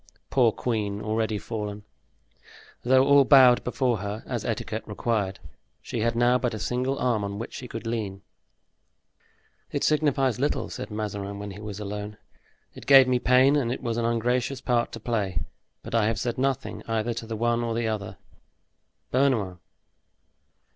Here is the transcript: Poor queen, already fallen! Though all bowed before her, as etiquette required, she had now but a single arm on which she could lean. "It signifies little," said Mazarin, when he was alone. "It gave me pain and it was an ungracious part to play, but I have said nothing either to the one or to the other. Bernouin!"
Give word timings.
Poor 0.31 0.51
queen, 0.51 0.99
already 0.99 1.37
fallen! 1.37 1.83
Though 2.81 3.05
all 3.05 3.23
bowed 3.23 3.63
before 3.63 3.97
her, 3.97 4.23
as 4.25 4.43
etiquette 4.43 4.81
required, 4.87 5.37
she 5.79 5.99
had 5.99 6.15
now 6.15 6.39
but 6.39 6.55
a 6.55 6.59
single 6.59 6.97
arm 6.97 7.23
on 7.23 7.37
which 7.37 7.53
she 7.53 7.67
could 7.67 7.85
lean. 7.85 8.23
"It 9.71 9.83
signifies 9.83 10.39
little," 10.39 10.71
said 10.71 10.89
Mazarin, 10.89 11.37
when 11.37 11.51
he 11.51 11.59
was 11.59 11.79
alone. 11.79 12.17
"It 12.73 12.87
gave 12.87 13.07
me 13.07 13.19
pain 13.19 13.55
and 13.55 13.71
it 13.71 13.83
was 13.83 13.97
an 13.97 14.05
ungracious 14.05 14.59
part 14.59 14.91
to 14.93 14.99
play, 14.99 15.43
but 15.83 15.93
I 15.93 16.07
have 16.07 16.19
said 16.19 16.39
nothing 16.39 16.81
either 16.87 17.13
to 17.13 17.27
the 17.27 17.37
one 17.37 17.61
or 17.63 17.75
to 17.75 17.79
the 17.79 17.87
other. 17.87 18.17
Bernouin!" 19.11 19.59